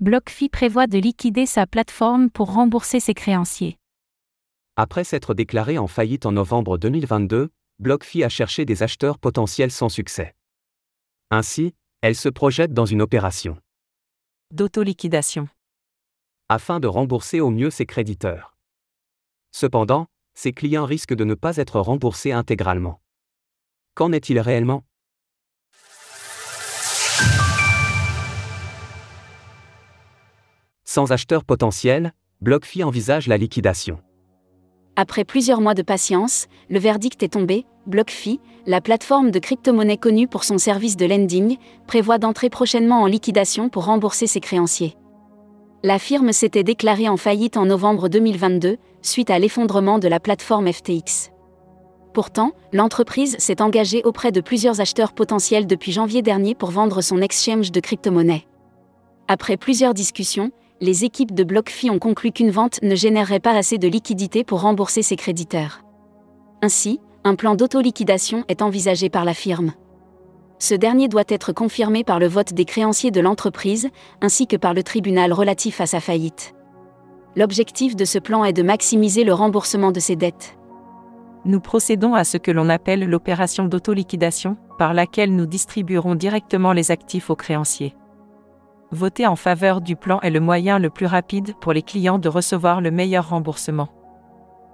[0.00, 3.76] BlockFi prévoit de liquider sa plateforme pour rembourser ses créanciers.
[4.76, 9.90] Après s'être déclaré en faillite en novembre 2022, BlockFi a cherché des acheteurs potentiels sans
[9.90, 10.34] succès.
[11.30, 13.58] Ainsi, elle se projette dans une opération
[14.52, 15.48] d'autoliquidation
[16.48, 18.56] afin de rembourser au mieux ses créditeurs.
[19.52, 23.02] Cependant, ses clients risquent de ne pas être remboursés intégralement.
[23.94, 24.82] Qu'en est-il réellement?
[30.92, 34.00] Sans acheteur potentiel, BlockFi envisage la liquidation.
[34.96, 37.64] Après plusieurs mois de patience, le verdict est tombé.
[37.86, 43.06] BlockFi, la plateforme de crypto-monnaie connue pour son service de lending, prévoit d'entrer prochainement en
[43.06, 44.96] liquidation pour rembourser ses créanciers.
[45.84, 50.72] La firme s'était déclarée en faillite en novembre 2022, suite à l'effondrement de la plateforme
[50.72, 51.30] FTX.
[52.12, 57.22] Pourtant, l'entreprise s'est engagée auprès de plusieurs acheteurs potentiels depuis janvier dernier pour vendre son
[57.22, 58.48] exchange de crypto-monnaie.
[59.28, 63.76] Après plusieurs discussions, les équipes de BlockFi ont conclu qu'une vente ne générerait pas assez
[63.76, 65.82] de liquidités pour rembourser ses créditeurs.
[66.62, 69.72] Ainsi, un plan d'autoliquidation est envisagé par la firme.
[70.58, 73.88] Ce dernier doit être confirmé par le vote des créanciers de l'entreprise,
[74.22, 76.54] ainsi que par le tribunal relatif à sa faillite.
[77.36, 80.56] L'objectif de ce plan est de maximiser le remboursement de ses dettes.
[81.44, 86.90] Nous procédons à ce que l'on appelle l'opération d'autoliquidation, par laquelle nous distribuerons directement les
[86.90, 87.94] actifs aux créanciers
[88.92, 92.28] voter en faveur du plan est le moyen le plus rapide pour les clients de
[92.28, 93.88] recevoir le meilleur remboursement.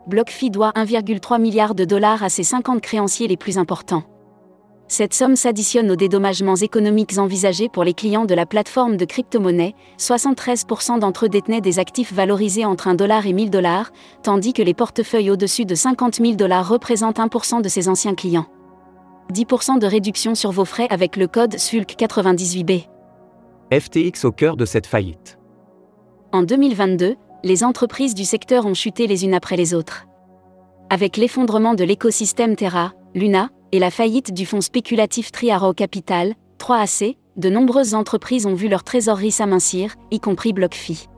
[0.06, 4.04] BlockFi doit 1,3 milliard de dollars à ses 50 créanciers les plus importants.
[4.88, 9.74] Cette somme s'additionne aux dédommagements économiques envisagés pour les clients de la plateforme de crypto-monnaie,
[9.98, 13.90] 73% d'entre eux détenaient des actifs valorisés entre 1 dollar et 1000 dollars,
[14.22, 18.46] tandis que les portefeuilles au-dessus de 50 000 dollars représentent 1% de ces anciens clients.
[19.32, 22.84] 10% de réduction sur vos frais avec le code SULC98B.
[23.72, 25.38] FTX au cœur de cette faillite.
[26.32, 30.06] En 2022, les entreprises du secteur ont chuté les unes après les autres.
[30.88, 37.16] Avec l'effondrement de l'écosystème Terra, Luna, et la faillite du fonds spéculatif Triaro Capital, 3AC,
[37.36, 41.08] de nombreuses entreprises ont vu leur trésorerie s'amincir, y compris BlockFi.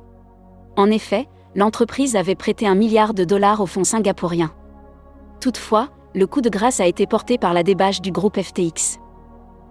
[0.76, 4.52] En effet, l'entreprise avait prêté un milliard de dollars au fonds singapourien.
[5.42, 8.98] Toutefois, le coup de grâce a été porté par la débâche du groupe FTX.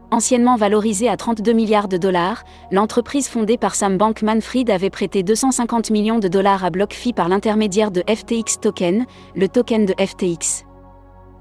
[0.10, 5.90] Anciennement valorisée à 32 milliards de dollars, l'entreprise fondée par Sam Bankman-Fried avait prêté 250
[5.90, 10.64] millions de dollars à BlockFi par l'intermédiaire de FTX Token, le token de FTX.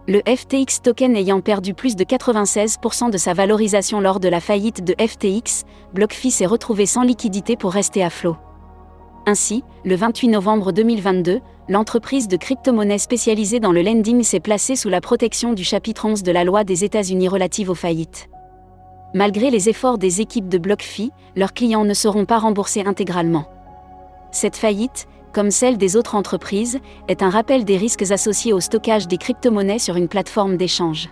[0.09, 4.83] Le FTX Token ayant perdu plus de 96% de sa valorisation lors de la faillite
[4.83, 5.63] de FTX,
[5.95, 8.37] BlockFi s'est retrouvé sans liquidité pour rester à flot.
[9.27, 14.89] Ainsi, le 28 novembre 2022, l'entreprise de crypto-monnaie spécialisée dans le lending s'est placée sous
[14.89, 18.29] la protection du chapitre 11 de la loi des États-Unis relative aux faillites.
[19.17, 23.47] Malgré les efforts des équipes de BlockFi, leurs clients ne seront pas remboursés intégralement.
[24.31, 29.09] Cette faillite, comme celle des autres entreprises, est un rappel des risques associés au stockage
[29.09, 31.09] des crypto-monnaies sur une plateforme d'échange.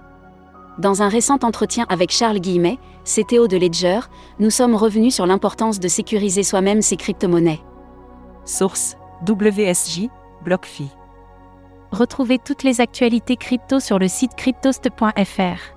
[0.77, 2.77] Dans un récent entretien avec Charles Guillemet,
[3.07, 4.01] CTO de Ledger,
[4.39, 7.63] nous sommes revenus sur l'importance de sécuriser soi-même ses crypto-monnaies.
[8.45, 10.11] Source WSJ
[10.45, 10.91] BlockFi.
[11.91, 15.75] Retrouvez toutes les actualités crypto sur le site cryptost.fr.